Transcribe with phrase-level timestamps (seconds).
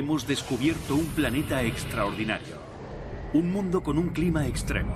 [0.00, 2.56] Hemos descubierto un planeta extraordinario.
[3.34, 4.94] Un mundo con un clima extremo.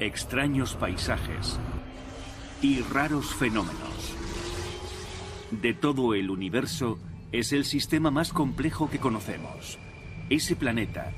[0.00, 1.60] Extraños paisajes.
[2.62, 4.16] Y raros fenómenos.
[5.52, 6.98] De todo el universo,
[7.30, 9.78] es el sistema más complejo que conocemos.
[10.30, 11.12] Ese planeta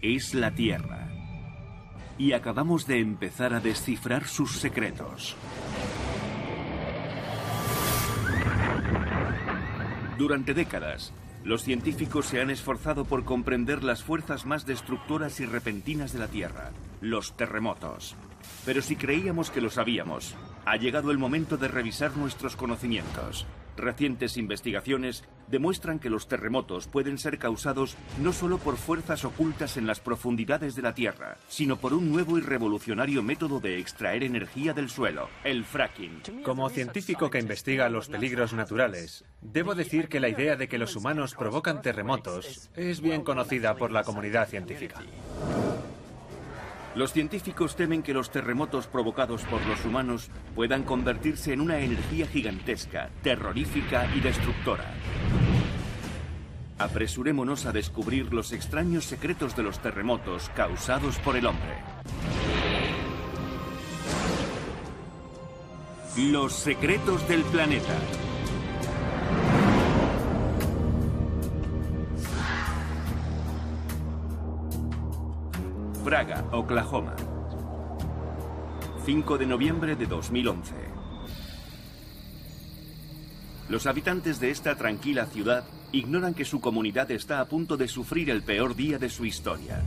[0.00, 1.08] es la Tierra.
[2.16, 5.34] Y acabamos de empezar a descifrar sus secretos.
[10.16, 11.12] Durante décadas,
[11.44, 16.28] los científicos se han esforzado por comprender las fuerzas más destructoras y repentinas de la
[16.28, 16.70] Tierra,
[17.00, 18.16] los terremotos.
[18.64, 20.34] Pero si creíamos que lo sabíamos,
[20.70, 23.46] ha llegado el momento de revisar nuestros conocimientos.
[23.76, 29.86] Recientes investigaciones demuestran que los terremotos pueden ser causados no solo por fuerzas ocultas en
[29.86, 34.74] las profundidades de la Tierra, sino por un nuevo y revolucionario método de extraer energía
[34.74, 36.42] del suelo, el fracking.
[36.44, 40.96] Como científico que investiga los peligros naturales, debo decir que la idea de que los
[40.96, 45.00] humanos provocan terremotos es bien conocida por la comunidad científica.
[46.98, 52.26] Los científicos temen que los terremotos provocados por los humanos puedan convertirse en una energía
[52.26, 54.94] gigantesca, terrorífica y destructora.
[56.76, 61.76] Apresurémonos a descubrir los extraños secretos de los terremotos causados por el hombre.
[66.16, 67.94] Los secretos del planeta.
[76.50, 77.14] Oklahoma.
[79.04, 80.74] 5 de noviembre de 2011.
[83.68, 88.30] Los habitantes de esta tranquila ciudad ignoran que su comunidad está a punto de sufrir
[88.30, 89.82] el peor día de su historia.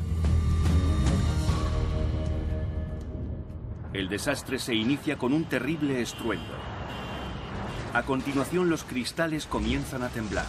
[3.91, 6.53] El desastre se inicia con un terrible estruendo.
[7.93, 10.45] A continuación los cristales comienzan a temblar.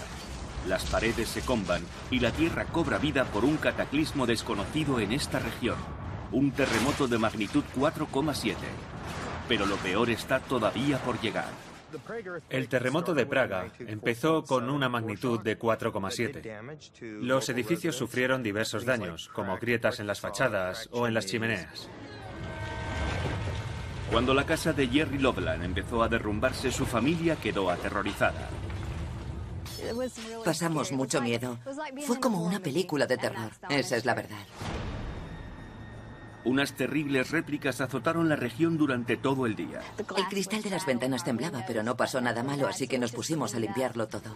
[0.68, 5.38] Las paredes se comban y la Tierra cobra vida por un cataclismo desconocido en esta
[5.38, 5.76] región.
[6.32, 8.54] Un terremoto de magnitud 4,7.
[9.48, 11.50] Pero lo peor está todavía por llegar.
[12.48, 17.20] El terremoto de Praga empezó con una magnitud de 4,7.
[17.20, 21.88] Los edificios sufrieron diversos daños, como grietas en las fachadas o en las chimeneas.
[24.10, 28.48] Cuando la casa de Jerry Loveland empezó a derrumbarse, su familia quedó aterrorizada.
[30.44, 31.58] Pasamos mucho miedo.
[32.06, 33.50] Fue como una película de terror.
[33.68, 34.44] Esa es la verdad.
[36.44, 39.80] Unas terribles réplicas azotaron la región durante todo el día.
[40.16, 43.54] El cristal de las ventanas temblaba, pero no pasó nada malo, así que nos pusimos
[43.54, 44.34] a limpiarlo todo.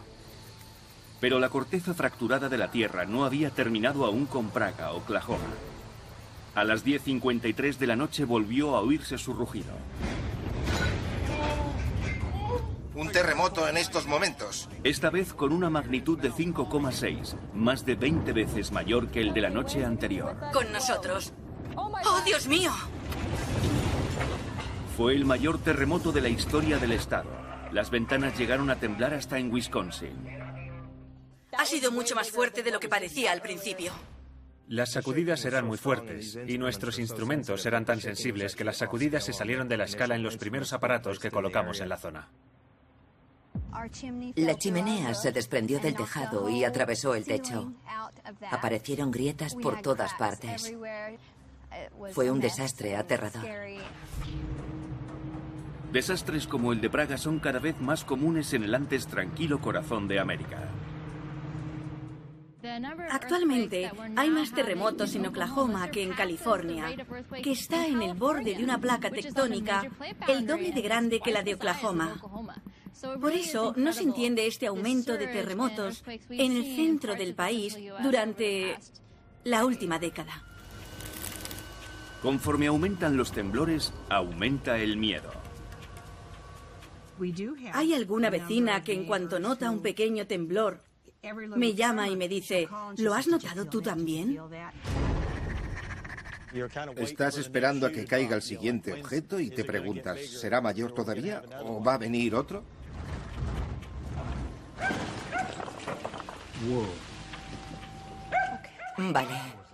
[1.20, 5.40] Pero la corteza fracturada de la Tierra no había terminado aún con Praga, Oklahoma.
[6.54, 9.72] A las 10.53 de la noche volvió a oírse su rugido.
[12.94, 14.70] Un terremoto en estos momentos.
[14.82, 19.42] Esta vez con una magnitud de 5,6, más de 20 veces mayor que el de
[19.42, 20.34] la noche anterior.
[20.52, 21.34] Con nosotros.
[21.76, 22.72] ¡Oh, Dios mío!
[24.96, 27.30] Fue el mayor terremoto de la historia del estado.
[27.70, 30.16] Las ventanas llegaron a temblar hasta en Wisconsin.
[31.56, 33.92] Ha sido mucho más fuerte de lo que parecía al principio.
[34.68, 39.32] Las sacudidas eran muy fuertes y nuestros instrumentos eran tan sensibles que las sacudidas se
[39.32, 42.28] salieron de la escala en los primeros aparatos que colocamos en la zona.
[44.36, 47.72] La chimenea se desprendió del tejado y atravesó el techo.
[48.50, 50.74] Aparecieron grietas por todas partes.
[52.12, 53.44] Fue un desastre aterrador.
[55.92, 60.08] Desastres como el de Praga son cada vez más comunes en el antes tranquilo corazón
[60.08, 60.68] de América.
[63.10, 66.86] Actualmente hay más terremotos en Oklahoma que en California,
[67.42, 69.88] que está en el borde de una placa tectónica
[70.26, 72.20] el doble de grande que la de Oklahoma.
[73.20, 78.78] Por eso no se entiende este aumento de terremotos en el centro del país durante
[79.44, 80.42] la última década.
[82.26, 85.30] Conforme aumentan los temblores, aumenta el miedo.
[87.72, 90.80] Hay alguna vecina que en cuanto nota un pequeño temblor
[91.54, 94.40] me llama y me dice, ¿lo has notado tú también?
[96.96, 101.80] Estás esperando a que caiga el siguiente objeto y te preguntas, ¿será mayor todavía o
[101.80, 102.64] va a venir otro?
[108.98, 109.28] Vale.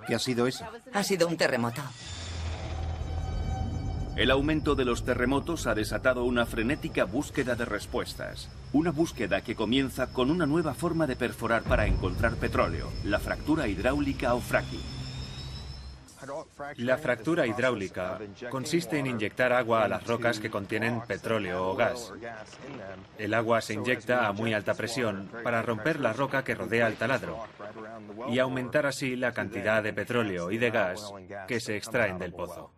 [0.07, 0.67] ¿Qué ha sido eso?
[0.93, 1.81] Ha sido un terremoto.
[4.15, 8.51] El aumento de los terremotos ha desatado una frenética búsqueda de respuestas.
[8.75, 13.69] Una búsqueda que comienza con una nueva forma de perforar para encontrar petróleo, la fractura
[13.69, 14.83] hidráulica o fracking.
[16.77, 18.19] La fractura hidráulica
[18.51, 22.13] consiste en inyectar agua a las rocas que contienen petróleo o gas.
[23.19, 26.97] El agua se inyecta a muy alta presión para romper la roca que rodea el
[26.97, 27.39] taladro
[28.29, 31.13] y aumentar así la cantidad de petróleo y de gas
[31.49, 32.71] que se extraen del pozo.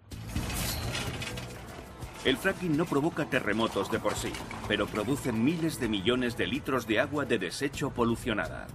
[2.24, 4.32] El fracking no provoca terremotos de por sí,
[4.66, 8.66] pero produce miles de millones de litros de agua de desecho polucionada.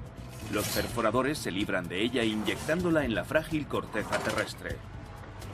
[0.54, 4.76] Los perforadores se libran de ella inyectándola en la frágil corteza terrestre.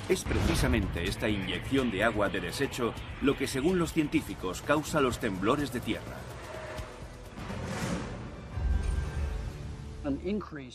[0.10, 5.20] Es precisamente esta inyección de agua de desecho lo que según los científicos causa los
[5.20, 6.18] temblores de tierra.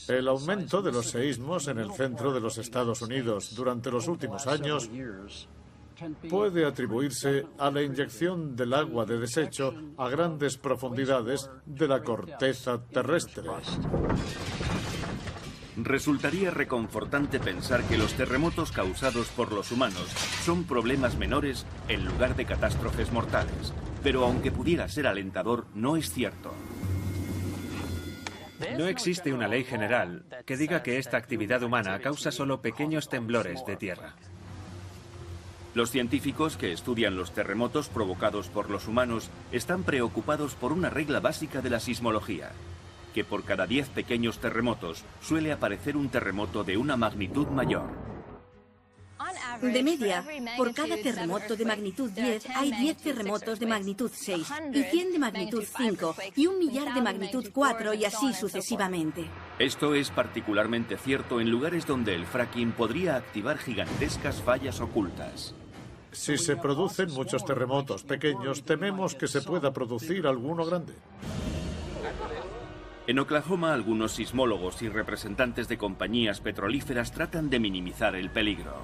[0.09, 4.47] El aumento de los seísmos en el centro de los Estados Unidos durante los últimos
[4.47, 4.91] años
[6.29, 12.82] puede atribuirse a la inyección del agua de desecho a grandes profundidades de la corteza
[12.85, 13.49] terrestre.
[15.76, 20.08] Resultaría reconfortante pensar que los terremotos causados por los humanos
[20.44, 26.12] son problemas menores en lugar de catástrofes mortales, pero aunque pudiera ser alentador, no es
[26.12, 26.52] cierto.
[28.76, 33.64] No existe una ley general que diga que esta actividad humana causa solo pequeños temblores
[33.64, 34.17] de tierra.
[35.73, 41.21] Los científicos que estudian los terremotos provocados por los humanos están preocupados por una regla
[41.21, 42.51] básica de la sismología,
[43.15, 48.11] que por cada 10 pequeños terremotos suele aparecer un terremoto de una magnitud mayor.
[49.61, 50.25] De media,
[50.57, 55.19] por cada terremoto de magnitud 10 hay 10 terremotos de magnitud 6 y 100 de
[55.19, 59.27] magnitud 5 y un millar de magnitud 4 y así sucesivamente.
[59.59, 65.55] Esto es particularmente cierto en lugares donde el fracking podría activar gigantescas fallas ocultas.
[66.12, 70.93] Si se producen muchos terremotos pequeños, tememos que se pueda producir alguno grande.
[73.07, 78.75] En Oklahoma, algunos sismólogos y representantes de compañías petrolíferas tratan de minimizar el peligro.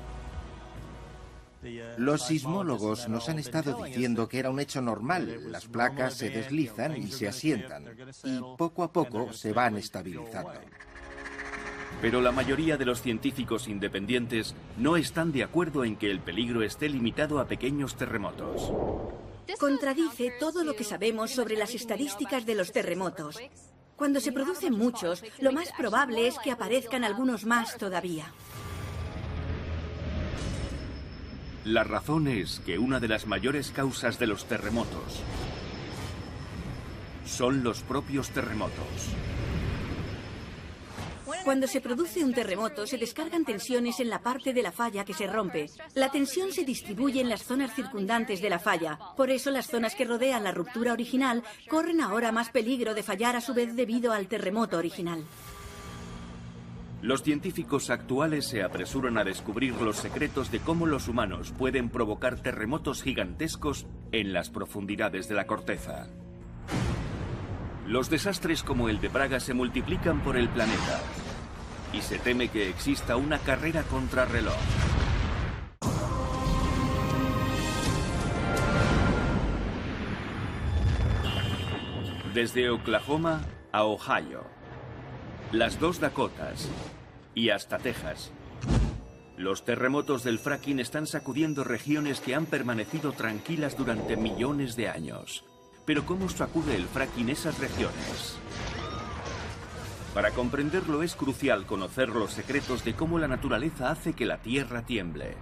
[1.96, 5.50] Los sismólogos nos han estado diciendo que era un hecho normal.
[5.50, 7.84] Las placas se deslizan y se asientan.
[8.24, 10.52] Y poco a poco se van estabilizando.
[12.00, 16.62] Pero la mayoría de los científicos independientes no están de acuerdo en que el peligro
[16.62, 18.70] esté limitado a pequeños terremotos.
[19.58, 23.38] Contradice todo lo que sabemos sobre las estadísticas de los terremotos.
[23.96, 28.26] Cuando se producen muchos, lo más probable es que aparezcan algunos más todavía.
[31.64, 35.22] La razón es que una de las mayores causas de los terremotos
[37.24, 39.16] son los propios terremotos.
[41.44, 45.14] Cuando se produce un terremoto, se descargan tensiones en la parte de la falla que
[45.14, 45.70] se rompe.
[45.94, 48.98] La tensión se distribuye en las zonas circundantes de la falla.
[49.16, 53.36] Por eso las zonas que rodean la ruptura original corren ahora más peligro de fallar
[53.36, 55.24] a su vez debido al terremoto original.
[57.02, 62.40] Los científicos actuales se apresuran a descubrir los secretos de cómo los humanos pueden provocar
[62.40, 66.08] terremotos gigantescos en las profundidades de la corteza.
[67.86, 71.00] Los desastres como el de Praga se multiplican por el planeta
[71.92, 74.56] y se teme que exista una carrera contra reloj.
[82.34, 84.44] Desde Oklahoma a Ohio,
[85.52, 86.68] las dos Dakotas
[87.36, 88.32] y hasta Texas.
[89.36, 95.44] Los terremotos del fracking están sacudiendo regiones que han permanecido tranquilas durante millones de años.
[95.86, 98.36] Pero ¿cómo sacude el fracking esas regiones?
[100.12, 104.82] Para comprenderlo es crucial conocer los secretos de cómo la naturaleza hace que la Tierra
[104.82, 105.36] tiemble.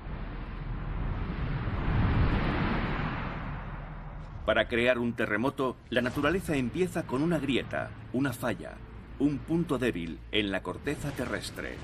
[4.45, 8.75] Para crear un terremoto, la naturaleza empieza con una grieta, una falla,
[9.19, 11.77] un punto débil en la corteza terrestre,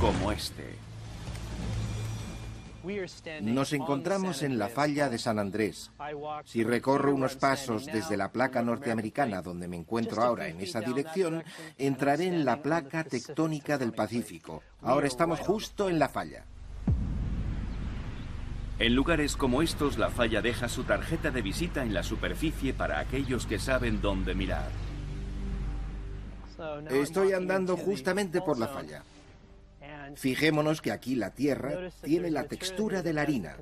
[0.00, 0.77] como este.
[3.42, 5.90] Nos encontramos en la falla de San Andrés.
[6.44, 11.42] Si recorro unos pasos desde la placa norteamericana donde me encuentro ahora en esa dirección,
[11.76, 14.62] entraré en la placa tectónica del Pacífico.
[14.82, 16.44] Ahora estamos justo en la falla.
[18.78, 23.00] En lugares como estos, la falla deja su tarjeta de visita en la superficie para
[23.00, 24.70] aquellos que saben dónde mirar.
[26.88, 29.02] Estoy andando justamente por la falla.
[30.16, 33.56] Fijémonos que aquí la tierra tiene la textura de la harina.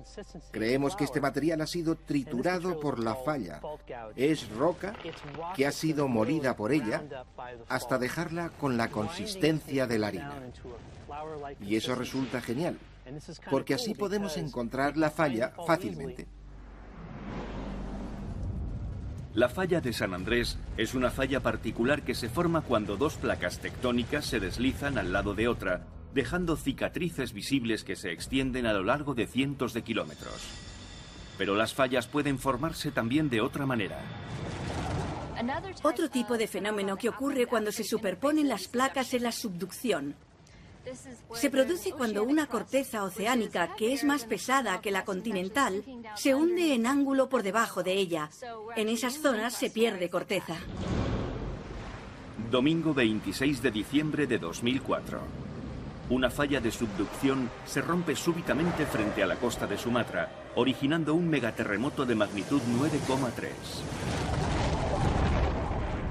[0.51, 3.61] Creemos que este material ha sido triturado por la falla.
[4.15, 4.95] Es roca
[5.55, 7.05] que ha sido molida por ella
[7.69, 10.35] hasta dejarla con la consistencia de la harina.
[11.61, 12.79] Y eso resulta genial,
[13.51, 16.27] porque así podemos encontrar la falla fácilmente.
[19.35, 23.59] La falla de San Andrés es una falla particular que se forma cuando dos placas
[23.59, 25.85] tectónicas se deslizan al lado de otra
[26.15, 30.43] dejando cicatrices visibles que se extienden a lo largo de cientos de kilómetros.
[31.39, 34.01] Pero las fallas pueden formarse también de otra manera.
[35.83, 40.15] Otro tipo de fenómeno que ocurre cuando se superponen las placas es la subducción.
[41.35, 45.85] Se produce cuando una corteza oceánica, que es más pesada que la continental,
[46.15, 48.31] se hunde en ángulo por debajo de ella.
[48.77, 50.57] En esas zonas se pierde corteza.
[52.51, 55.21] Domingo 26 de diciembre de 2004.
[56.09, 61.29] Una falla de subducción se rompe súbitamente frente a la costa de Sumatra, originando un
[61.29, 63.51] megaterremoto de magnitud 9,3.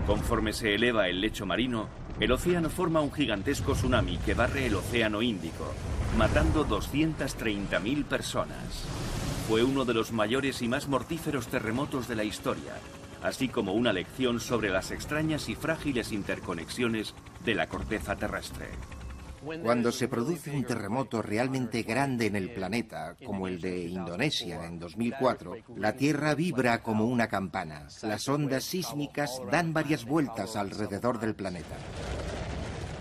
[0.05, 1.87] Conforme se eleva el lecho marino,
[2.19, 5.73] el océano forma un gigantesco tsunami que barre el océano Índico,
[6.17, 8.85] matando 230.000 personas.
[9.47, 12.73] Fue uno de los mayores y más mortíferos terremotos de la historia,
[13.23, 18.67] así como una lección sobre las extrañas y frágiles interconexiones de la corteza terrestre.
[19.63, 24.79] Cuando se produce un terremoto realmente grande en el planeta, como el de Indonesia en
[24.79, 27.87] 2004, la Tierra vibra como una campana.
[28.01, 31.75] Las ondas sísmicas dan varias vueltas alrededor del planeta.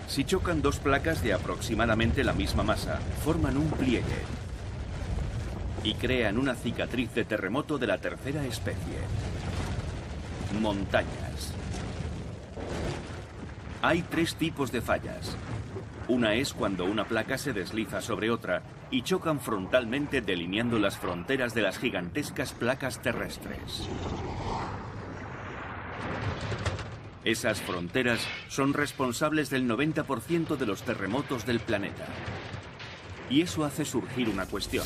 [0.07, 4.03] Si chocan dos placas de aproximadamente la misma masa, forman un pliegue
[5.83, 8.99] y crean una cicatriz de terremoto de la tercera especie.
[10.61, 11.53] Montañas.
[13.81, 15.37] Hay tres tipos de fallas.
[16.07, 21.55] Una es cuando una placa se desliza sobre otra y chocan frontalmente delineando las fronteras
[21.55, 23.89] de las gigantescas placas terrestres.
[27.25, 32.07] Esas fronteras son responsables del 90% de los terremotos del planeta.
[33.31, 34.85] Y eso hace surgir una cuestión.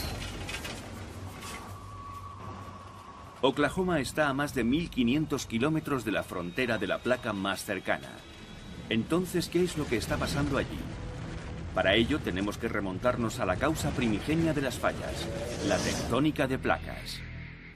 [3.41, 8.09] Oklahoma está a más de 1.500 kilómetros de la frontera de la placa más cercana.
[8.89, 10.79] Entonces, ¿qué es lo que está pasando allí?
[11.79, 15.29] Para ello tenemos que remontarnos a la causa primigenia de las fallas,
[15.69, 17.21] la tectónica de placas.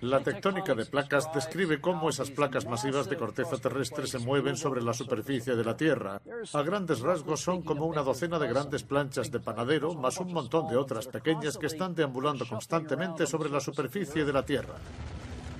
[0.01, 4.83] La tectónica de placas describe cómo esas placas masivas de corteza terrestre se mueven sobre
[4.83, 6.21] la superficie de la Tierra.
[6.53, 10.67] A grandes rasgos son como una docena de grandes planchas de panadero, más un montón
[10.67, 14.75] de otras pequeñas que están deambulando constantemente sobre la superficie de la Tierra.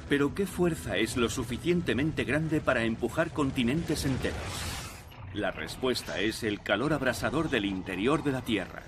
[0.09, 4.82] Pero ¿qué fuerza es lo suficientemente grande para empujar continentes enteros?
[5.35, 8.83] La respuesta es el calor abrasador del interior de la Tierra.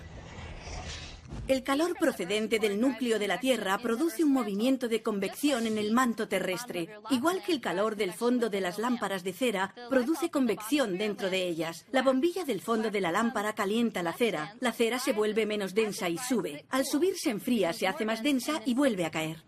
[1.49, 5.93] El calor procedente del núcleo de la Tierra produce un movimiento de convección en el
[5.93, 10.99] manto terrestre, igual que el calor del fondo de las lámparas de cera produce convección
[10.99, 11.87] dentro de ellas.
[11.93, 15.75] La bombilla del fondo de la lámpara calienta la cera, la cera se vuelve menos
[15.75, 16.67] densa y sube.
[16.71, 19.43] Al subir se enfría, se hace más densa y vuelve a caer.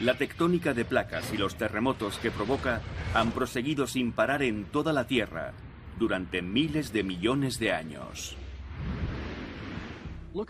[0.00, 2.80] La tectónica de placas y los terremotos que provoca
[3.14, 5.52] han proseguido sin parar en toda la Tierra
[5.98, 8.36] durante miles de millones de años.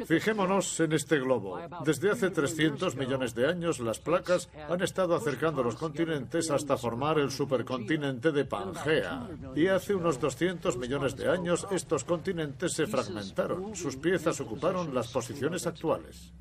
[0.07, 1.59] Fijémonos en este globo.
[1.83, 7.19] Desde hace 300 millones de años, las placas han estado acercando los continentes hasta formar
[7.19, 9.29] el supercontinente de Pangea.
[9.57, 13.75] Y hace unos 200 millones de años, estos continentes se fragmentaron.
[13.75, 16.33] Sus piezas ocuparon las posiciones actuales.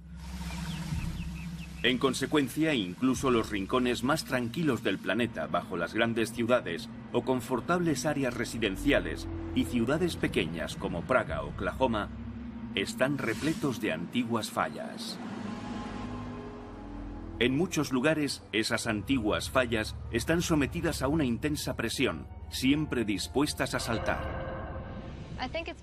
[1.87, 8.05] En consecuencia, incluso los rincones más tranquilos del planeta, bajo las grandes ciudades o confortables
[8.05, 9.25] áreas residenciales
[9.55, 12.09] y ciudades pequeñas como Praga o Oklahoma,
[12.75, 15.17] están repletos de antiguas fallas.
[17.39, 23.79] En muchos lugares, esas antiguas fallas están sometidas a una intensa presión, siempre dispuestas a
[23.79, 24.36] saltar.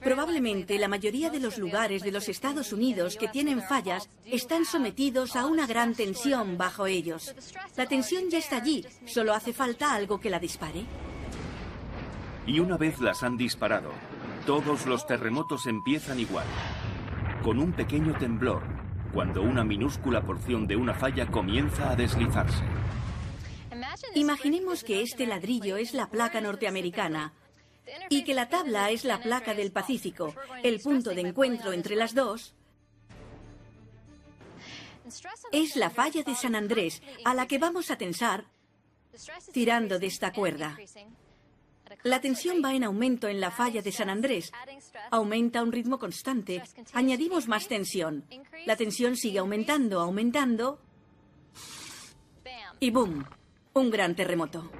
[0.02, 5.36] Probablemente la mayoría de los lugares de los Estados Unidos que tienen fallas están sometidos
[5.36, 7.34] a una gran tensión bajo ellos.
[7.76, 10.84] La tensión ya está allí, solo hace falta algo que la dispare.
[12.46, 13.90] Y una vez las han disparado,
[14.46, 16.46] todos los terremotos empiezan igual,
[17.42, 18.62] con un pequeño temblor,
[19.12, 22.64] cuando una minúscula porción de una falla comienza a deslizarse.
[24.14, 27.32] Imaginemos que este ladrillo es la placa norteamericana
[28.08, 32.14] y que la tabla es la placa del Pacífico, el punto de encuentro entre las
[32.14, 32.54] dos.
[35.52, 38.46] Es la falla de San Andrés, a la que vamos a tensar
[39.52, 40.76] tirando de esta cuerda.
[42.02, 44.52] La tensión va en aumento en la falla de San Andrés.
[45.10, 46.62] Aumenta a un ritmo constante.
[46.92, 48.24] Añadimos más tensión.
[48.66, 50.80] La tensión sigue aumentando, aumentando.
[52.80, 53.24] Y ¡boom!
[53.74, 54.70] Un gran terremoto.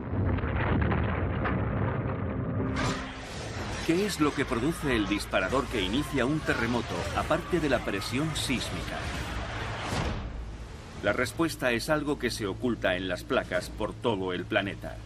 [3.87, 8.35] ¿Qué es lo que produce el disparador que inicia un terremoto, aparte de la presión
[8.35, 8.97] sísmica?
[11.03, 14.97] La respuesta es algo que se oculta en las placas por todo el planeta.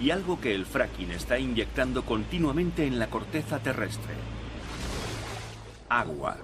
[0.00, 4.14] y algo que el fracking está inyectando continuamente en la corteza terrestre.
[5.88, 6.38] Agua.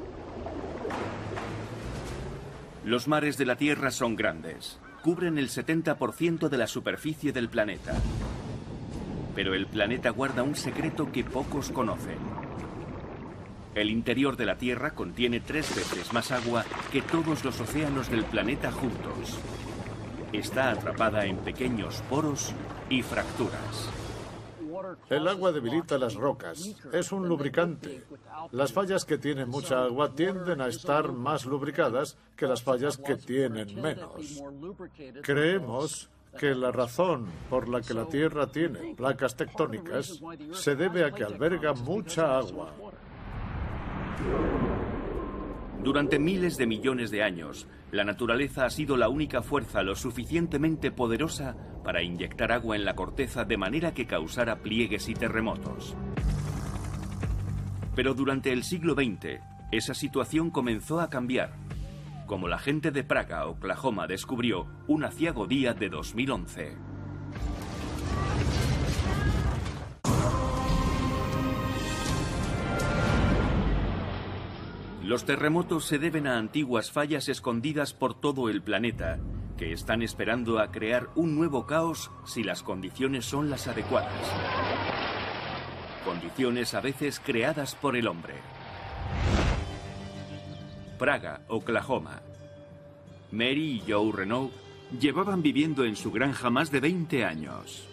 [2.85, 7.95] Los mares de la Tierra son grandes, cubren el 70% de la superficie del planeta.
[9.39, 12.19] Pero el planeta guarda un secreto que pocos conocen.
[13.73, 18.25] El interior de la Tierra contiene tres veces más agua que todos los océanos del
[18.25, 19.39] planeta juntos.
[20.33, 22.53] Está atrapada en pequeños poros
[22.91, 23.89] y fracturas.
[25.09, 26.75] El agua debilita las rocas.
[26.93, 28.03] Es un lubricante.
[28.51, 33.15] Las fallas que tienen mucha agua tienden a estar más lubricadas que las fallas que
[33.15, 34.43] tienen menos.
[35.23, 41.11] Creemos que la razón por la que la Tierra tiene placas tectónicas se debe a
[41.11, 42.73] que alberga mucha agua.
[45.83, 50.91] Durante miles de millones de años, la naturaleza ha sido la única fuerza lo suficientemente
[50.91, 55.97] poderosa para inyectar agua en la corteza de manera que causara pliegues y terremotos.
[57.95, 59.41] Pero durante el siglo XX,
[59.73, 61.53] esa situación comenzó a cambiar,
[62.29, 66.77] como la gente de Praga, Oklahoma, descubrió un aciago día de 2011.
[75.03, 79.19] Los terremotos se deben a antiguas fallas escondidas por todo el planeta,
[79.57, 84.13] que están esperando a crear un nuevo caos si las condiciones son las adecuadas.
[86.05, 88.35] Condiciones a veces creadas por el hombre.
[90.99, 92.21] Praga, Oklahoma.
[93.31, 94.53] Mary y Joe Renault
[94.99, 97.87] llevaban viviendo en su granja más de 20 años.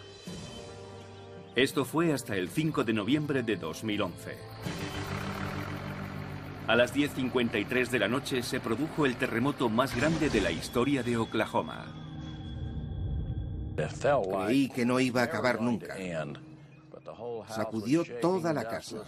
[1.54, 4.36] Esto fue hasta el 5 de noviembre de 2011.
[6.66, 11.04] A las 10.53 de la noche se produjo el terremoto más grande de la historia
[11.04, 11.86] de Oklahoma.
[13.76, 15.94] Creí que no iba a acabar nunca.
[17.48, 18.98] Sacudió toda la casa.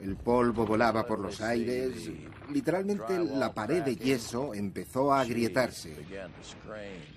[0.00, 2.10] El polvo volaba por los aires.
[2.50, 5.96] Literalmente la pared de yeso empezó a agrietarse.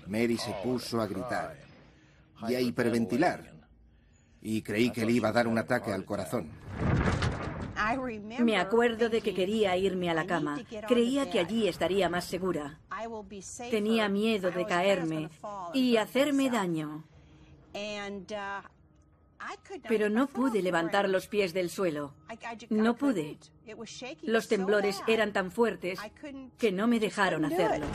[0.06, 1.56] Mary se puso a gritar
[2.48, 3.52] y a hiperventilar.
[4.40, 6.50] Y creí que le iba a dar un ataque al corazón.
[8.40, 10.60] Me acuerdo de que quería irme a la cama.
[10.86, 12.80] Creía que allí estaría más segura.
[13.70, 15.30] Tenía miedo de caerme
[15.72, 17.04] y hacerme daño.
[19.88, 22.14] Pero no pude levantar los pies del suelo.
[22.70, 23.38] No pude.
[24.22, 25.98] Los temblores eran tan fuertes
[26.58, 27.86] que no me dejaron hacerlo.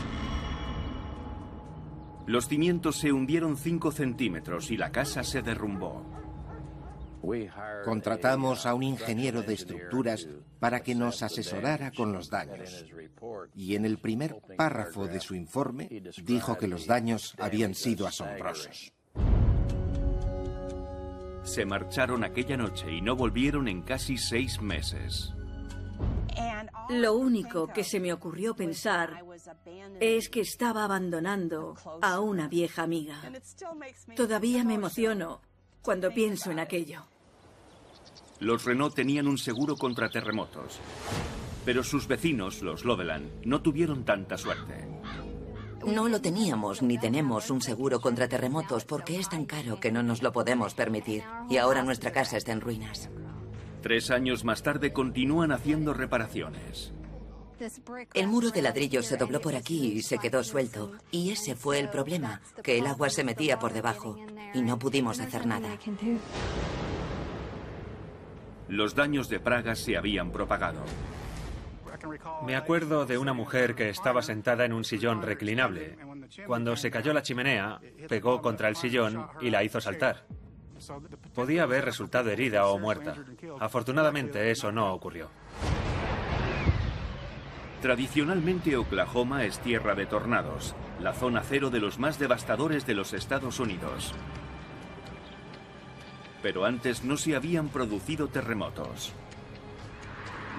[2.26, 6.06] Los cimientos se hundieron 5 centímetros y la casa se derrumbó.
[7.84, 10.28] Contratamos a un ingeniero de estructuras
[10.60, 12.86] para que nos asesorara con los daños.
[13.56, 15.90] Y en el primer párrafo de su informe
[16.24, 18.94] dijo que los daños habían sido asombrosos.
[21.44, 25.34] Se marcharon aquella noche y no volvieron en casi seis meses.
[26.90, 29.24] Lo único que se me ocurrió pensar
[30.00, 33.22] es que estaba abandonando a una vieja amiga.
[34.16, 35.42] Todavía me emociono
[35.82, 37.04] cuando pienso en aquello.
[38.40, 40.80] Los Renault tenían un seguro contra terremotos,
[41.64, 44.88] pero sus vecinos, los Loveland, no tuvieron tanta suerte.
[45.86, 50.04] No lo teníamos ni tenemos un seguro contra terremotos porque es tan caro que no
[50.04, 51.24] nos lo podemos permitir.
[51.50, 53.10] Y ahora nuestra casa está en ruinas.
[53.82, 56.94] Tres años más tarde continúan haciendo reparaciones.
[58.14, 60.92] El muro de ladrillo se dobló por aquí y se quedó suelto.
[61.12, 64.18] Y ese fue el problema, que el agua se metía por debajo
[64.54, 65.78] y no pudimos hacer nada.
[68.68, 70.82] Los daños de Praga se habían propagado.
[72.46, 75.98] Me acuerdo de una mujer que estaba sentada en un sillón reclinable.
[76.46, 80.26] Cuando se cayó la chimenea, pegó contra el sillón y la hizo saltar.
[81.34, 83.16] Podía haber resultado herida o muerta.
[83.60, 85.30] Afortunadamente eso no ocurrió.
[87.82, 93.14] Tradicionalmente Oklahoma es tierra de tornados, la zona cero de los más devastadores de los
[93.14, 94.14] Estados Unidos.
[96.42, 99.14] Pero antes no se habían producido terremotos.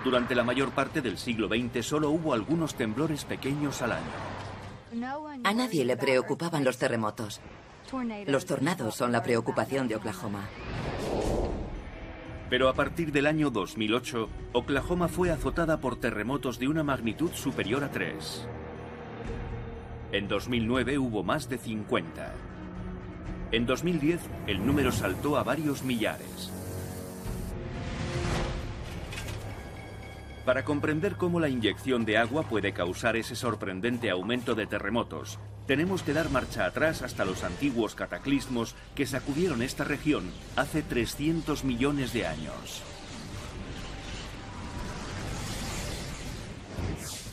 [0.02, 4.02] Durante la mayor parte del siglo XX solo hubo algunos temblores pequeños al año.
[5.44, 7.40] A nadie le preocupaban los terremotos.
[8.26, 10.48] Los tornados son la preocupación de Oklahoma.
[12.50, 17.82] Pero a partir del año 2008, Oklahoma fue azotada por terremotos de una magnitud superior
[17.82, 18.46] a 3.
[20.12, 22.32] En 2009 hubo más de 50.
[23.50, 26.53] En 2010 el número saltó a varios millares.
[30.44, 36.02] Para comprender cómo la inyección de agua puede causar ese sorprendente aumento de terremotos, tenemos
[36.02, 42.12] que dar marcha atrás hasta los antiguos cataclismos que sacudieron esta región hace 300 millones
[42.12, 42.82] de años.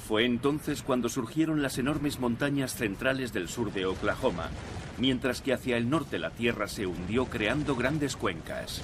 [0.08, 4.50] Fue entonces cuando surgieron las enormes montañas centrales del sur de Oklahoma,
[4.98, 8.82] mientras que hacia el norte la tierra se hundió creando grandes cuencas.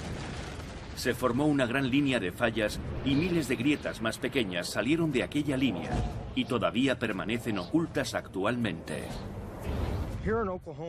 [0.98, 5.22] Se formó una gran línea de fallas y miles de grietas más pequeñas salieron de
[5.22, 5.92] aquella línea
[6.34, 9.04] y todavía permanecen ocultas actualmente.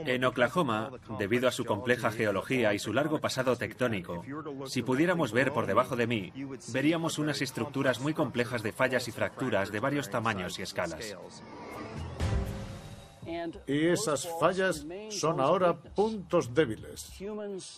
[0.07, 4.25] En Oklahoma, debido a su compleja geología y su largo pasado tectónico,
[4.65, 6.33] si pudiéramos ver por debajo de mí,
[6.73, 11.15] veríamos unas estructuras muy complejas de fallas y fracturas de varios tamaños y escalas.
[13.67, 17.11] Y esas fallas son ahora puntos débiles.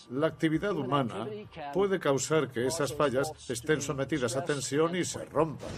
[0.10, 1.28] La actividad humana
[1.74, 5.70] puede causar que esas fallas estén sometidas a tensión y se rompan.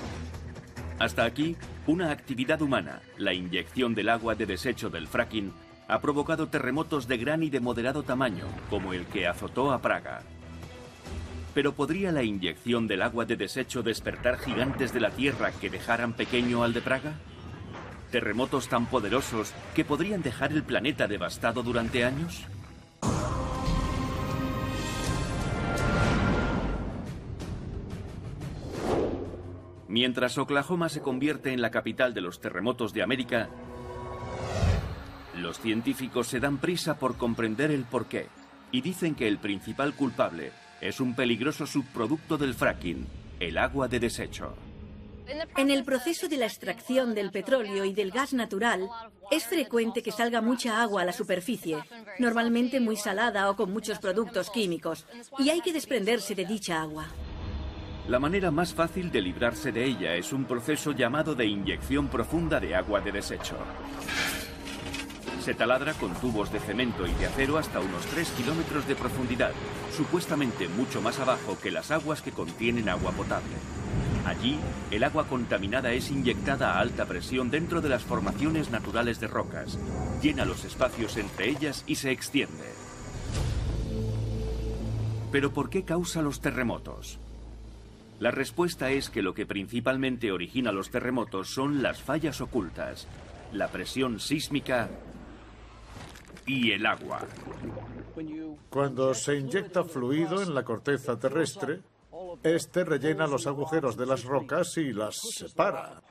[1.00, 1.58] Hasta aquí,
[1.88, 5.52] una actividad humana, la inyección del agua de desecho del fracking,
[5.88, 10.22] ha provocado terremotos de gran y de moderado tamaño, como el que azotó a Praga.
[11.54, 16.14] Pero ¿podría la inyección del agua de desecho despertar gigantes de la Tierra que dejaran
[16.14, 17.14] pequeño al de Praga?
[18.14, 22.46] ¿Terremotos tan poderosos que podrían dejar el planeta devastado durante años?
[29.88, 33.50] Mientras Oklahoma se convierte en la capital de los terremotos de América,
[35.36, 38.28] los científicos se dan prisa por comprender el porqué
[38.72, 43.08] y dicen que el principal culpable es un peligroso subproducto del fracking,
[43.40, 44.54] el agua de desecho.
[45.58, 48.90] En el proceso de la extracción del petróleo y del gas natural,
[49.32, 51.78] es frecuente que salga mucha agua a la superficie,
[52.20, 55.06] normalmente muy salada o con muchos productos químicos,
[55.40, 57.08] y hay que desprenderse de dicha agua.
[58.08, 62.60] La manera más fácil de librarse de ella es un proceso llamado de inyección profunda
[62.60, 63.56] de agua de desecho.
[65.44, 69.52] Se taladra con tubos de cemento y de acero hasta unos 3 kilómetros de profundidad,
[69.92, 73.52] supuestamente mucho más abajo que las aguas que contienen agua potable.
[74.26, 74.58] Allí,
[74.90, 79.78] el agua contaminada es inyectada a alta presión dentro de las formaciones naturales de rocas,
[80.22, 82.72] llena los espacios entre ellas y se extiende.
[85.30, 87.20] Pero ¿por qué causa los terremotos?
[88.22, 93.10] La respuesta es que lo que principalmente origina los terremotos son las fallas ocultas,
[93.52, 94.90] la presión sísmica
[96.46, 97.22] y el agua.
[98.70, 101.82] Cuando se inyecta fluido en la corteza terrestre,
[102.44, 106.02] este rellena los agujeros de las rocas y las separa.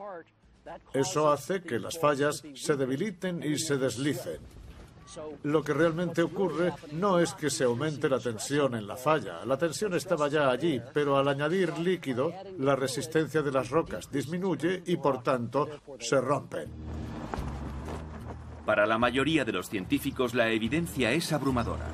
[0.93, 4.41] Eso hace que las fallas se debiliten y se deslicen.
[5.43, 9.45] Lo que realmente ocurre no es que se aumente la tensión en la falla.
[9.45, 14.83] La tensión estaba ya allí, pero al añadir líquido, la resistencia de las rocas disminuye
[14.87, 15.69] y por tanto
[15.99, 16.71] se rompen.
[18.65, 21.87] Para la mayoría de los científicos la evidencia es abrumadora.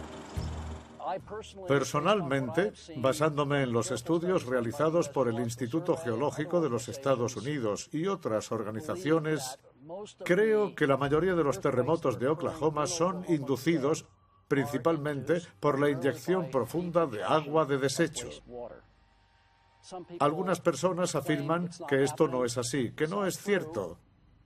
[1.66, 8.06] Personalmente, basándome en los estudios realizados por el Instituto Geológico de los Estados Unidos y
[8.06, 9.58] otras organizaciones,
[10.24, 14.04] creo que la mayoría de los terremotos de Oklahoma son inducidos
[14.48, 18.28] principalmente por la inyección profunda de agua de desecho.
[20.20, 23.98] Algunas personas afirman que esto no es así, que no es cierto,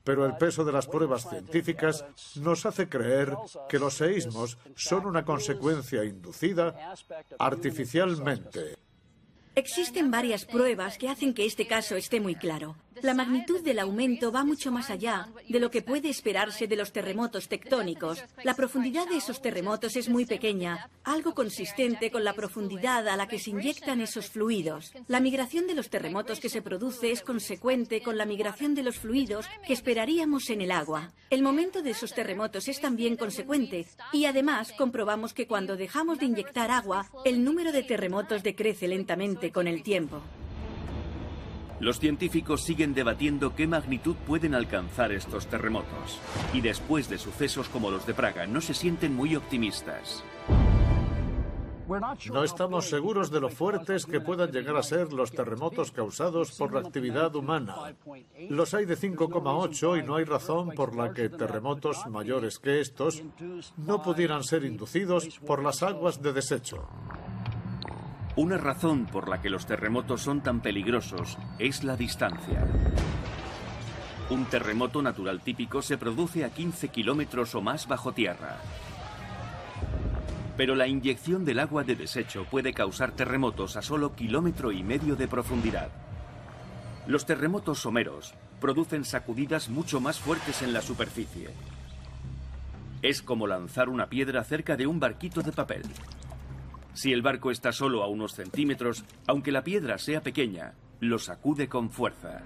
[0.04, 2.04] pero el peso de las pruebas científicas
[2.36, 3.36] nos hace creer
[3.68, 6.94] que los seísmos son una consecuencia inducida
[7.38, 8.76] artificialmente.
[9.54, 12.74] Existen varias pruebas que hacen que este caso esté muy claro.
[13.02, 16.92] La magnitud del aumento va mucho más allá de lo que puede esperarse de los
[16.92, 18.22] terremotos tectónicos.
[18.44, 23.26] La profundidad de esos terremotos es muy pequeña, algo consistente con la profundidad a la
[23.26, 24.92] que se inyectan esos fluidos.
[25.08, 29.00] La migración de los terremotos que se produce es consecuente con la migración de los
[29.00, 31.10] fluidos que esperaríamos en el agua.
[31.28, 36.26] El momento de esos terremotos es también consecuente y además comprobamos que cuando dejamos de
[36.26, 40.22] inyectar agua, el número de terremotos decrece lentamente con el tiempo.
[41.82, 46.20] Los científicos siguen debatiendo qué magnitud pueden alcanzar estos terremotos.
[46.52, 50.22] Y después de sucesos como los de Praga, no se sienten muy optimistas.
[52.30, 56.72] No estamos seguros de lo fuertes que puedan llegar a ser los terremotos causados por
[56.72, 57.74] la actividad humana.
[58.48, 63.24] Los hay de 5,8 y no hay razón por la que terremotos mayores que estos
[63.76, 66.86] no pudieran ser inducidos por las aguas de desecho.
[68.34, 72.66] Una razón por la que los terremotos son tan peligrosos es la distancia.
[74.30, 78.56] Un terremoto natural típico se produce a 15 kilómetros o más bajo tierra.
[80.56, 85.14] Pero la inyección del agua de desecho puede causar terremotos a solo kilómetro y medio
[85.14, 85.90] de profundidad.
[87.06, 91.50] Los terremotos someros producen sacudidas mucho más fuertes en la superficie.
[93.02, 95.82] Es como lanzar una piedra cerca de un barquito de papel.
[96.94, 101.68] Si el barco está solo a unos centímetros, aunque la piedra sea pequeña, lo sacude
[101.68, 102.42] con fuerza.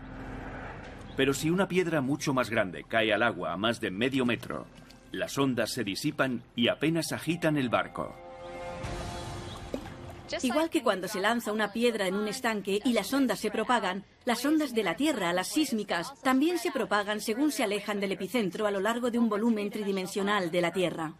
[1.16, 4.66] Pero si una piedra mucho más grande cae al agua a más de medio metro,
[5.12, 8.14] las ondas se disipan y apenas agitan el barco.
[10.42, 14.04] Igual que cuando se lanza una piedra en un estanque y las ondas se propagan,
[14.24, 18.66] las ondas de la Tierra, las sísmicas, también se propagan según se alejan del epicentro
[18.66, 21.14] a lo largo de un volumen tridimensional de la Tierra.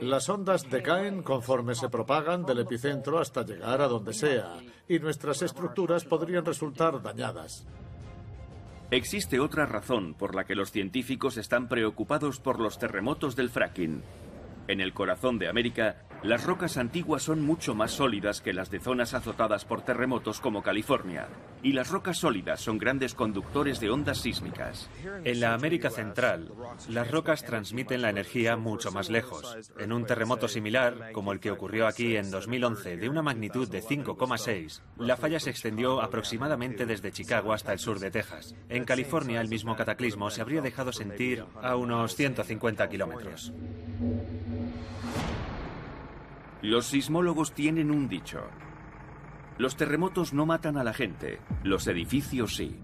[0.00, 4.58] Las ondas decaen conforme se propagan del epicentro hasta llegar a donde sea,
[4.88, 7.66] y nuestras estructuras podrían resultar dañadas.
[8.90, 14.02] Existe otra razón por la que los científicos están preocupados por los terremotos del fracking.
[14.68, 18.80] En el corazón de América, las rocas antiguas son mucho más sólidas que las de
[18.80, 21.28] zonas azotadas por terremotos como California,
[21.62, 24.90] y las rocas sólidas son grandes conductores de ondas sísmicas.
[25.24, 26.50] En la América Central,
[26.88, 29.70] las rocas transmiten la energía mucho más lejos.
[29.78, 33.82] En un terremoto similar, como el que ocurrió aquí en 2011, de una magnitud de
[33.82, 38.54] 5,6, la falla se extendió aproximadamente desde Chicago hasta el sur de Texas.
[38.68, 43.52] En California, el mismo cataclismo se habría dejado sentir a unos 150 kilómetros.
[46.66, 48.40] Los sismólogos tienen un dicho.
[49.56, 52.76] Los terremotos no matan a la gente, los edificios sí.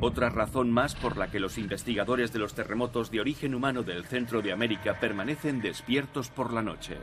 [0.00, 4.04] Otra razón más por la que los investigadores de los terremotos de origen humano del
[4.06, 6.98] centro de América permanecen despiertos por la noche.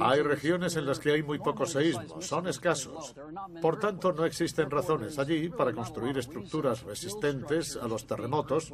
[0.00, 3.14] Hay regiones en las que hay muy pocos seísmos, son escasos.
[3.60, 8.72] Por tanto, no existen razones allí para construir estructuras resistentes a los terremotos,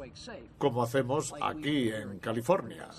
[0.57, 2.89] como hacemos aquí en California.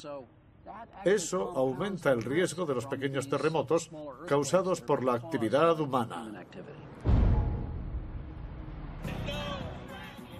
[1.05, 3.91] Eso aumenta el riesgo de los pequeños terremotos
[4.27, 6.45] causados por la actividad humana.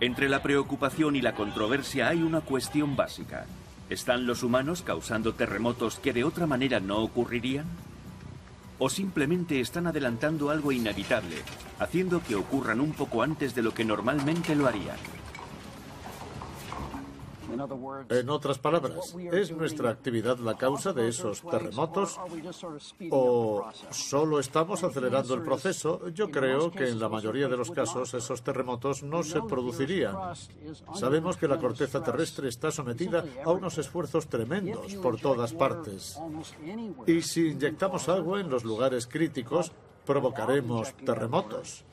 [0.01, 3.47] Entre la preocupación y la controversia hay una cuestión básica.
[3.89, 7.67] ¿Están los humanos causando terremotos que de otra manera no ocurrirían?
[8.81, 11.37] ¿O simplemente están adelantando algo inevitable,
[11.79, 14.97] haciendo que ocurran un poco antes de lo que normalmente lo harían?
[18.09, 22.19] En otras palabras, ¿es nuestra actividad la causa de esos terremotos
[23.11, 26.09] o solo estamos acelerando el proceso?
[26.11, 30.17] Yo creo que en la mayoría de los casos esos terremotos no se producirían.
[30.95, 36.19] Sabemos que la corteza terrestre está sometida a unos esfuerzos tremendos por todas partes.
[37.07, 39.73] Y si inyectamos agua en los lugares críticos,
[40.05, 41.85] provocaremos terremotos.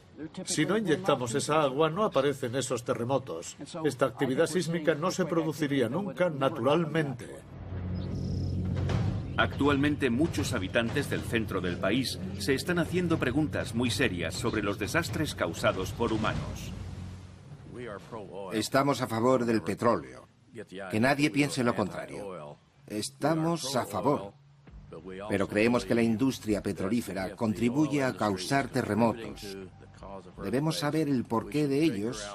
[0.46, 3.58] Si no inyectamos esa agua, no aparecen esos terremotos.
[3.84, 7.28] Esta actividad sísmica no se produciría nunca naturalmente.
[9.38, 14.78] Actualmente muchos habitantes del centro del país se están haciendo preguntas muy serias sobre los
[14.78, 16.72] desastres causados por humanos.
[18.54, 20.28] Estamos a favor del petróleo.
[20.92, 22.58] Que nadie piense lo contrario.
[22.86, 24.34] Estamos a favor.
[25.30, 29.58] Pero creemos que la industria petrolífera contribuye a causar terremotos.
[30.41, 32.28] Debemos saber el porqué de ellos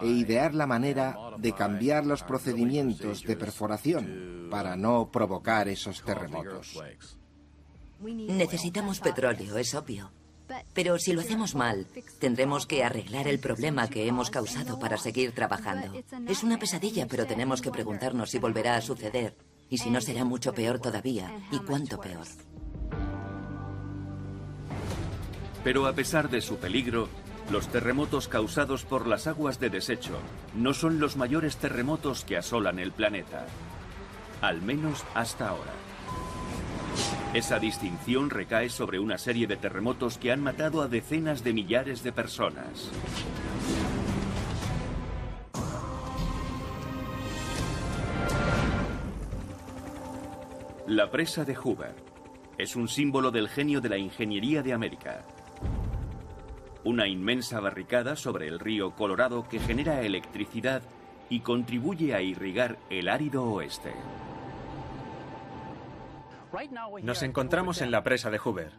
[0.00, 6.78] e idear la manera de cambiar los procedimientos de perforación para no provocar esos terremotos.
[8.00, 10.10] Necesitamos petróleo, es obvio.
[10.74, 11.86] Pero si lo hacemos mal,
[12.18, 15.92] tendremos que arreglar el problema que hemos causado para seguir trabajando.
[16.28, 19.34] Es una pesadilla, pero tenemos que preguntarnos si volverá a suceder
[19.70, 22.26] y si no será mucho peor todavía y cuánto peor.
[25.64, 27.08] Pero a pesar de su peligro,
[27.50, 30.18] los terremotos causados por las aguas de desecho
[30.54, 33.46] no son los mayores terremotos que asolan el planeta.
[34.40, 35.72] Al menos hasta ahora.
[37.32, 42.02] Esa distinción recae sobre una serie de terremotos que han matado a decenas de millares
[42.02, 42.90] de personas.
[50.86, 51.94] La presa de Hoover
[52.58, 55.22] es un símbolo del genio de la ingeniería de América.
[56.84, 60.82] Una inmensa barricada sobre el río Colorado que genera electricidad
[61.28, 63.92] y contribuye a irrigar el árido oeste.
[67.02, 68.72] Nos encontramos en la presa de Hoover,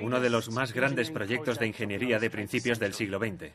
[0.00, 3.52] uno de los más grandes proyectos de ingeniería de principios del siglo XX.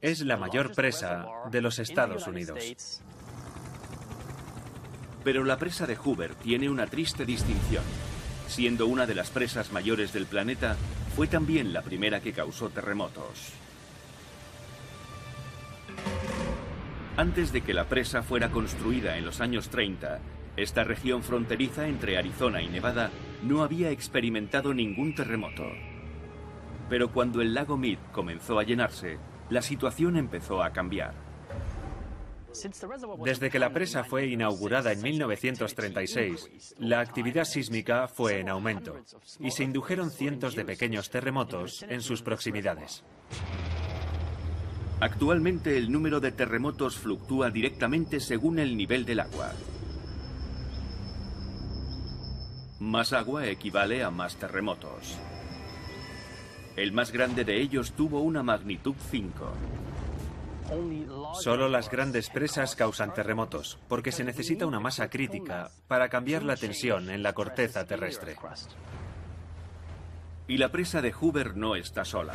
[0.00, 3.02] Es la mayor presa de los Estados Unidos.
[5.24, 7.84] Pero la presa de Hoover tiene una triste distinción.
[8.46, 10.76] Siendo una de las presas mayores del planeta,
[11.14, 13.52] fue también la primera que causó terremotos.
[17.16, 20.20] Antes de que la presa fuera construida en los años 30,
[20.56, 23.10] esta región fronteriza entre Arizona y Nevada
[23.42, 25.64] no había experimentado ningún terremoto.
[26.88, 29.18] Pero cuando el lago Mead comenzó a llenarse,
[29.50, 31.31] la situación empezó a cambiar.
[33.24, 38.96] Desde que la presa fue inaugurada en 1936, la actividad sísmica fue en aumento
[39.40, 43.04] y se indujeron cientos de pequeños terremotos en sus proximidades.
[45.00, 49.52] Actualmente el número de terremotos fluctúa directamente según el nivel del agua.
[52.78, 55.18] Más agua equivale a más terremotos.
[56.76, 59.52] El más grande de ellos tuvo una magnitud 5.
[61.34, 66.56] Solo las grandes presas causan terremotos, porque se necesita una masa crítica para cambiar la
[66.56, 68.36] tensión en la corteza terrestre.
[70.48, 72.34] Y la presa de Hoover no está sola.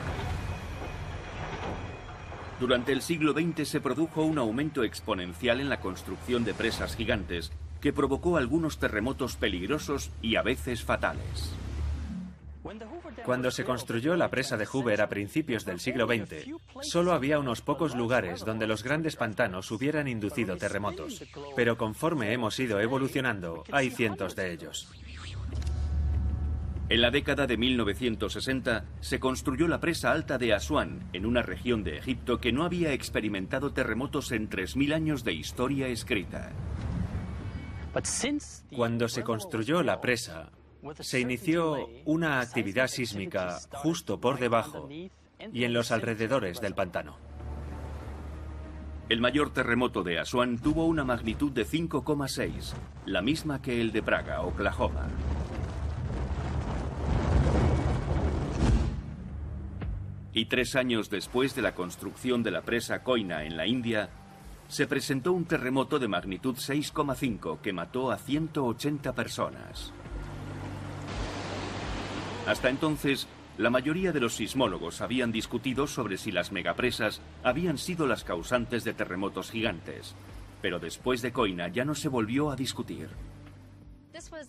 [2.59, 7.51] Durante el siglo XX se produjo un aumento exponencial en la construcción de presas gigantes
[7.81, 11.53] que provocó algunos terremotos peligrosos y a veces fatales.
[13.25, 16.47] Cuando se construyó la presa de Hoover a principios del siglo XX,
[16.81, 21.23] solo había unos pocos lugares donde los grandes pantanos hubieran inducido terremotos,
[21.55, 24.89] pero conforme hemos ido evolucionando, hay cientos de ellos.
[26.89, 31.83] En la década de 1960 se construyó la presa alta de Asuán, en una región
[31.83, 36.53] de Egipto que no había experimentado terremotos en 3.000 años de historia escrita.
[38.73, 40.49] Cuando se construyó la presa,
[40.99, 47.17] se inició una actividad sísmica justo por debajo y en los alrededores del pantano.
[49.09, 52.73] El mayor terremoto de Asuán tuvo una magnitud de 5,6,
[53.05, 55.07] la misma que el de Praga, Oklahoma.
[60.33, 64.09] Y tres años después de la construcción de la presa Koina en la India,
[64.67, 69.93] se presentó un terremoto de magnitud 6,5 que mató a 180 personas.
[72.47, 78.07] Hasta entonces, la mayoría de los sismólogos habían discutido sobre si las megapresas habían sido
[78.07, 80.15] las causantes de terremotos gigantes,
[80.61, 83.09] pero después de Koina ya no se volvió a discutir.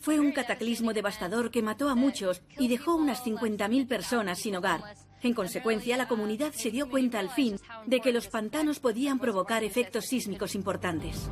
[0.01, 4.81] Fue un cataclismo devastador que mató a muchos y dejó unas 50.000 personas sin hogar.
[5.21, 9.65] En consecuencia, la comunidad se dio cuenta al fin de que los pantanos podían provocar
[9.65, 11.29] efectos sísmicos importantes.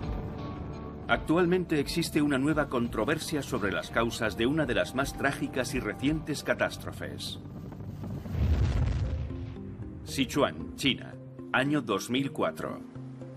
[1.08, 5.78] Actualmente existe una nueva controversia sobre las causas de una de las más trágicas y
[5.78, 7.38] recientes catástrofes.
[10.02, 11.14] Sichuan, China,
[11.52, 12.80] año 2004.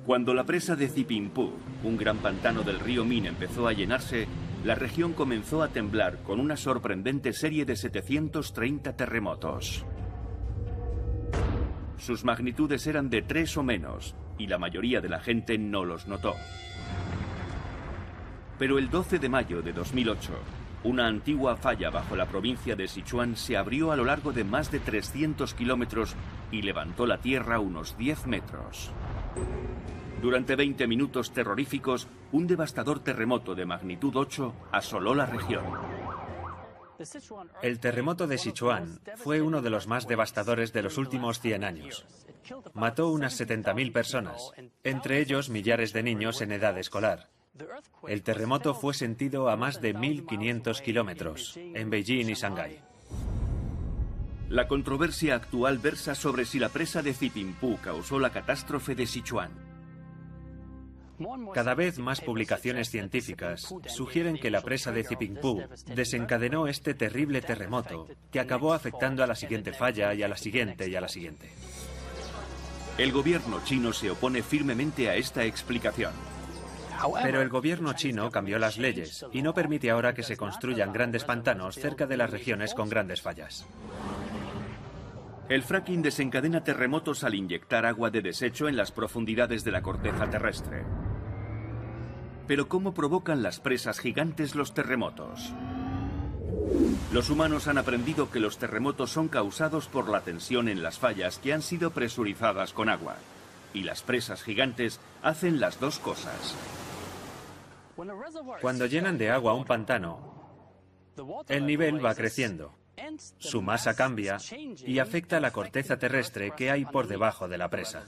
[0.03, 1.51] Cuando la presa de Zipingpu,
[1.83, 4.27] un gran pantano del río Min, empezó a llenarse,
[4.65, 9.85] la región comenzó a temblar con una sorprendente serie de 730 terremotos.
[11.97, 16.07] Sus magnitudes eran de 3 o menos, y la mayoría de la gente no los
[16.07, 16.33] notó.
[18.59, 20.33] Pero el 12 de mayo de 2008,
[20.83, 24.69] una antigua falla bajo la provincia de Sichuan se abrió a lo largo de más
[24.69, 26.13] de 300 kilómetros
[26.51, 28.91] y levantó la tierra unos 10 metros.
[30.21, 35.63] Durante 20 minutos terroríficos, un devastador terremoto de magnitud 8 asoló la región.
[37.61, 42.05] El terremoto de Sichuan fue uno de los más devastadores de los últimos 100 años.
[42.73, 44.51] Mató unas 70.000 personas,
[44.83, 47.29] entre ellos millares de niños en edad escolar.
[48.07, 52.79] El terremoto fue sentido a más de 1.500 kilómetros, en Beijing y Shanghái.
[54.49, 59.51] La controversia actual versa sobre si la presa de Zipingpu causó la catástrofe de Sichuan.
[61.53, 65.61] Cada vez más publicaciones científicas sugieren que la presa de Zipingpu
[65.93, 70.89] desencadenó este terrible terremoto que acabó afectando a la siguiente falla y a la siguiente
[70.89, 71.49] y a la siguiente.
[72.97, 76.28] El gobierno chino se opone firmemente a esta explicación.
[77.23, 81.23] Pero el gobierno chino cambió las leyes y no permite ahora que se construyan grandes
[81.23, 83.65] pantanos cerca de las regiones con grandes fallas.
[85.49, 90.29] El fracking desencadena terremotos al inyectar agua de desecho en las profundidades de la corteza
[90.29, 90.83] terrestre.
[92.47, 95.53] Pero ¿cómo provocan las presas gigantes los terremotos?
[97.11, 101.39] Los humanos han aprendido que los terremotos son causados por la tensión en las fallas
[101.39, 103.15] que han sido presurizadas con agua.
[103.73, 106.55] Y las presas gigantes hacen las dos cosas.
[108.61, 110.39] Cuando llenan de agua un pantano,
[111.47, 112.73] el nivel va creciendo.
[113.37, 114.37] Su masa cambia
[114.85, 118.05] y afecta la corteza terrestre que hay por debajo de la presa.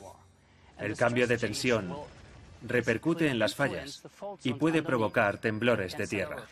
[0.78, 1.94] El cambio de tensión
[2.68, 4.04] repercute en las fallas
[4.44, 6.44] y puede provocar temblores de tierra.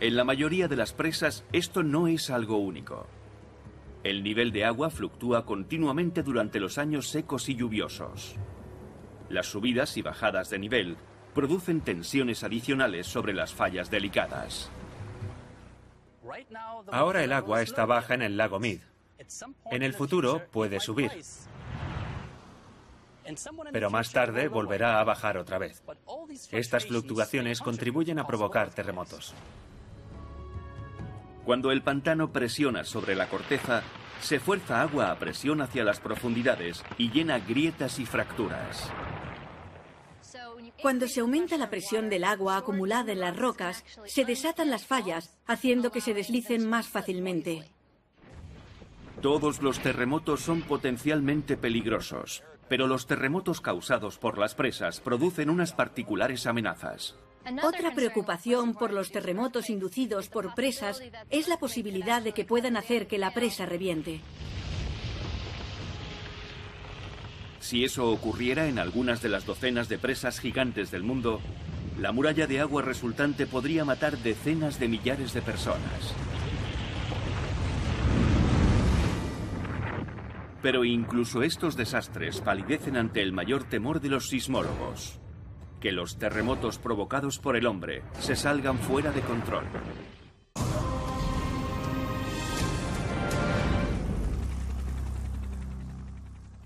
[0.00, 3.06] En la mayoría de las presas esto no es algo único.
[4.02, 8.36] El nivel de agua fluctúa continuamente durante los años secos y lluviosos.
[9.28, 10.96] Las subidas y bajadas de nivel
[11.34, 14.70] producen tensiones adicionales sobre las fallas delicadas.
[16.90, 18.80] Ahora el agua está baja en el lago Mead.
[19.70, 21.10] En el futuro puede subir.
[23.72, 25.82] Pero más tarde volverá a bajar otra vez.
[26.50, 29.34] Estas fluctuaciones contribuyen a provocar terremotos.
[31.44, 33.82] Cuando el pantano presiona sobre la corteza,
[34.20, 38.90] se fuerza agua a presión hacia las profundidades y llena grietas y fracturas.
[40.84, 45.34] Cuando se aumenta la presión del agua acumulada en las rocas, se desatan las fallas,
[45.46, 47.62] haciendo que se deslicen más fácilmente.
[49.22, 55.72] Todos los terremotos son potencialmente peligrosos, pero los terremotos causados por las presas producen unas
[55.72, 57.16] particulares amenazas.
[57.62, 63.06] Otra preocupación por los terremotos inducidos por presas es la posibilidad de que puedan hacer
[63.06, 64.20] que la presa reviente.
[67.64, 71.40] Si eso ocurriera en algunas de las docenas de presas gigantes del mundo,
[71.98, 76.14] la muralla de agua resultante podría matar decenas de millares de personas.
[80.60, 85.18] Pero incluso estos desastres palidecen ante el mayor temor de los sismólogos,
[85.80, 89.64] que los terremotos provocados por el hombre se salgan fuera de control.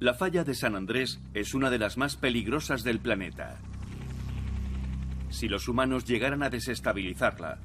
[0.00, 3.56] La falla de San Andrés es una de las más peligrosas del planeta.
[5.28, 7.58] Si los humanos llegaran a desestabilizarla,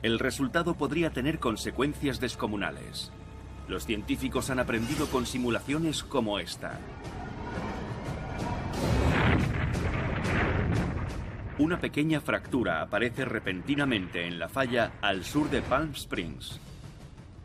[0.00, 3.10] el resultado podría tener consecuencias descomunales.
[3.66, 6.78] Los científicos han aprendido con simulaciones como esta.
[11.58, 16.60] Una pequeña fractura aparece repentinamente en la falla al sur de Palm Springs.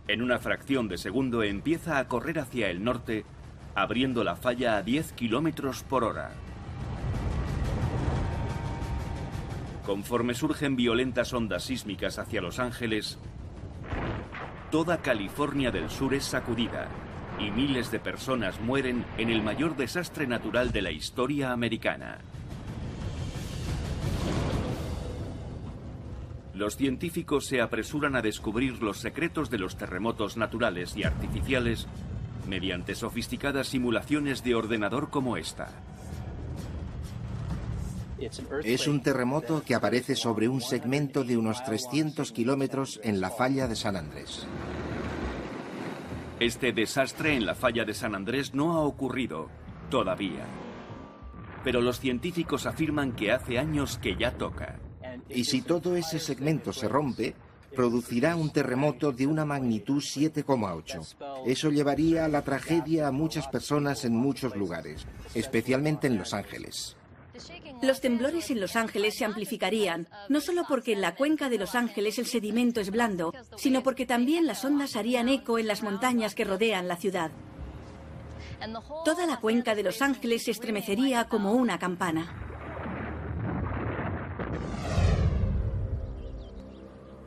[0.08, 3.26] En una fracción de segundo empieza a correr hacia el norte
[3.76, 6.32] abriendo la falla a 10 kilómetros por hora.
[9.86, 13.20] Conforme surgen violentas ondas sísmicas hacia Los Ángeles,
[14.72, 16.88] toda California del Sur es sacudida
[17.38, 22.20] y miles de personas mueren en el mayor desastre natural de la historia americana.
[26.54, 31.86] Los científicos se apresuran a descubrir los secretos de los terremotos naturales y artificiales
[32.48, 35.70] mediante sofisticadas simulaciones de ordenador como esta.
[38.64, 43.68] Es un terremoto que aparece sobre un segmento de unos 300 kilómetros en la falla
[43.68, 44.48] de San Andrés.
[46.40, 49.50] Este desastre en la falla de San Andrés no ha ocurrido
[49.90, 50.46] todavía.
[51.64, 54.80] Pero los científicos afirman que hace años que ya toca.
[55.30, 57.36] Y si todo ese segmento se rompe,
[57.76, 61.46] producirá un terremoto de una magnitud 7,8.
[61.46, 65.06] Eso llevaría a la tragedia a muchas personas en muchos lugares,
[65.36, 66.96] especialmente en Los Ángeles.
[67.82, 71.76] Los temblores en Los Ángeles se amplificarían, no solo porque en la cuenca de Los
[71.76, 76.34] Ángeles el sedimento es blando, sino porque también las ondas harían eco en las montañas
[76.34, 77.32] que rodean la ciudad.
[79.04, 82.45] Toda la cuenca de Los Ángeles se estremecería como una campana.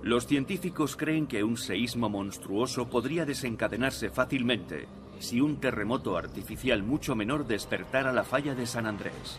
[0.09, 4.89] Los científicos creen que un seísmo monstruoso podría desencadenarse fácilmente
[5.19, 9.39] si un terremoto artificial mucho menor despertara la falla de San Andrés.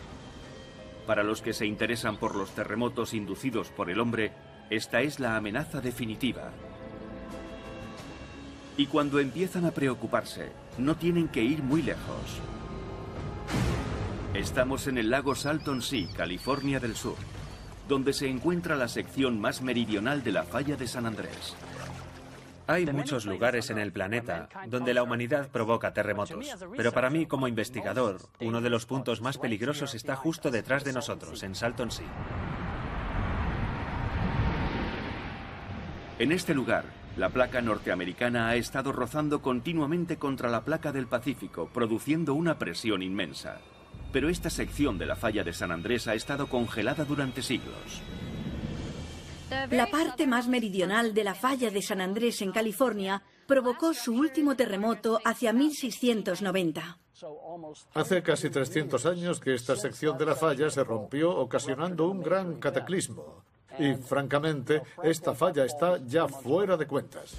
[1.08, 4.30] Para los que se interesan por los terremotos inducidos por el hombre,
[4.70, 6.52] esta es la amenaza definitiva.
[8.76, 12.38] Y cuando empiezan a preocuparse, no tienen que ir muy lejos.
[14.34, 17.16] Estamos en el lago Salton Sea, California del Sur
[17.90, 21.56] donde se encuentra la sección más meridional de la falla de San Andrés.
[22.68, 27.48] Hay muchos lugares en el planeta donde la humanidad provoca terremotos, pero para mí como
[27.48, 32.06] investigador, uno de los puntos más peligrosos está justo detrás de nosotros, en Salton Sea.
[36.20, 36.84] En este lugar,
[37.16, 43.02] la placa norteamericana ha estado rozando continuamente contra la placa del Pacífico, produciendo una presión
[43.02, 43.58] inmensa
[44.12, 48.02] pero esta sección de la falla de San Andrés ha estado congelada durante siglos.
[49.70, 54.54] La parte más meridional de la falla de San Andrés en California provocó su último
[54.54, 56.98] terremoto hacia 1690.
[57.94, 62.56] Hace casi 300 años que esta sección de la falla se rompió ocasionando un gran
[62.56, 63.42] cataclismo.
[63.78, 67.34] Y francamente, esta falla está ya fuera de cuentas.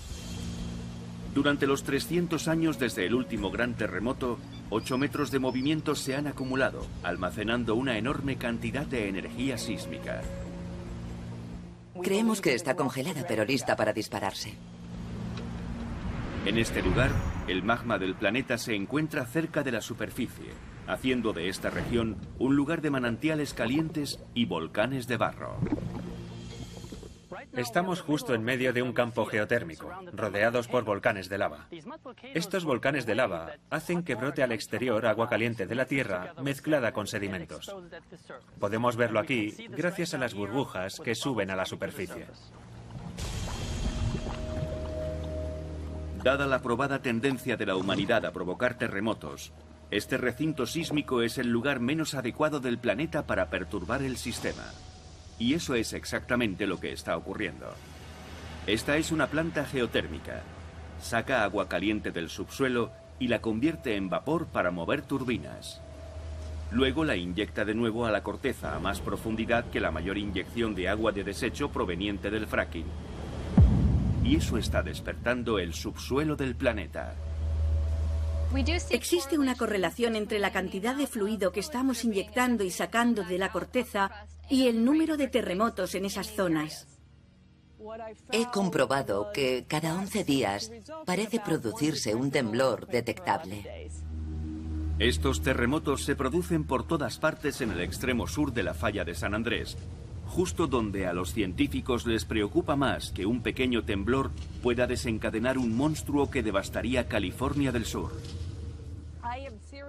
[1.34, 4.38] Durante los 300 años desde el último gran terremoto,
[4.74, 10.22] 8 metros de movimiento se han acumulado, almacenando una enorme cantidad de energía sísmica.
[12.02, 14.54] Creemos que está congelada, pero lista para dispararse.
[16.46, 17.12] En este lugar,
[17.50, 20.54] el magma del planeta se encuentra cerca de la superficie,
[20.88, 25.58] haciendo de esta región un lugar de manantiales calientes y volcanes de barro.
[27.54, 31.68] Estamos justo en medio de un campo geotérmico, rodeados por volcanes de lava.
[32.34, 36.92] Estos volcanes de lava hacen que brote al exterior agua caliente de la Tierra mezclada
[36.92, 37.74] con sedimentos.
[38.60, 42.28] Podemos verlo aquí gracias a las burbujas que suben a la superficie.
[46.24, 49.52] Dada la probada tendencia de la humanidad a provocar terremotos,
[49.92, 54.64] este recinto sísmico es el lugar menos adecuado del planeta para perturbar el sistema.
[55.42, 57.66] Y eso es exactamente lo que está ocurriendo.
[58.68, 60.44] Esta es una planta geotérmica.
[61.02, 65.82] Saca agua caliente del subsuelo y la convierte en vapor para mover turbinas.
[66.70, 70.76] Luego la inyecta de nuevo a la corteza a más profundidad que la mayor inyección
[70.76, 72.86] de agua de desecho proveniente del fracking.
[74.24, 77.16] Y eso está despertando el subsuelo del planeta.
[78.90, 83.50] Existe una correlación entre la cantidad de fluido que estamos inyectando y sacando de la
[83.50, 84.12] corteza
[84.52, 86.88] y el número de terremotos en esas zonas.
[88.32, 90.72] He comprobado que cada 11 días
[91.06, 93.90] parece producirse un temblor detectable.
[95.00, 99.16] Estos terremotos se producen por todas partes en el extremo sur de la falla de
[99.16, 99.78] San Andrés,
[100.28, 104.32] justo donde a los científicos les preocupa más que un pequeño temblor
[104.62, 108.12] pueda desencadenar un monstruo que devastaría California del Sur.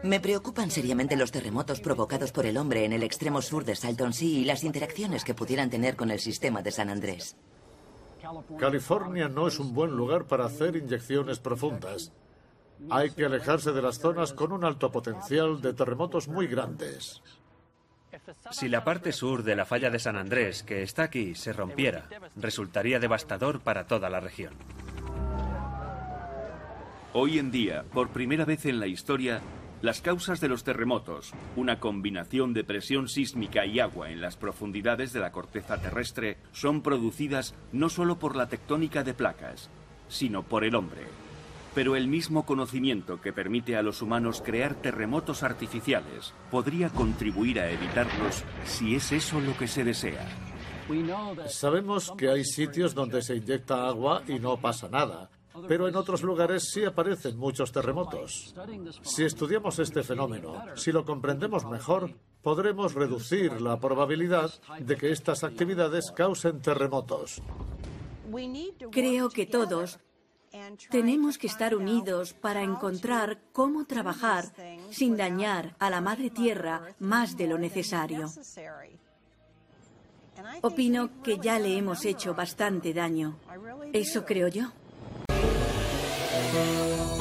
[0.04, 4.12] Me preocupan seriamente los terremotos provocados por el hombre en el extremo sur de Salton
[4.12, 7.36] Sea y las interacciones que pudieran tener con el sistema de San Andrés.
[8.58, 12.12] California no es un buen lugar para hacer inyecciones profundas.
[12.90, 17.22] Hay que alejarse de las zonas con un alto potencial de terremotos muy grandes.
[18.50, 22.08] Si la parte sur de la falla de San Andrés, que está aquí, se rompiera,
[22.36, 24.54] resultaría devastador para toda la región.
[27.14, 29.40] Hoy en día, por primera vez en la historia,
[29.82, 35.12] las causas de los terremotos, una combinación de presión sísmica y agua en las profundidades
[35.12, 39.70] de la corteza terrestre, son producidas no solo por la tectónica de placas,
[40.08, 41.02] sino por el hombre.
[41.74, 47.70] Pero el mismo conocimiento que permite a los humanos crear terremotos artificiales podría contribuir a
[47.70, 50.24] evitarlos si es eso lo que se desea.
[51.48, 55.30] Sabemos que hay sitios donde se inyecta agua y no pasa nada
[55.68, 58.54] pero en otros lugares sí aparecen muchos terremotos.
[59.02, 62.10] Si estudiamos este fenómeno, si lo comprendemos mejor,
[62.42, 67.42] podremos reducir la probabilidad de que estas actividades causen terremotos.
[68.90, 69.98] Creo que todos
[70.90, 74.52] tenemos que estar unidos para encontrar cómo trabajar
[74.90, 78.30] sin dañar a la Madre Tierra más de lo necesario.
[80.62, 83.38] Opino que ya le hemos hecho bastante daño.
[83.92, 84.72] Eso creo yo.
[86.52, 87.11] Música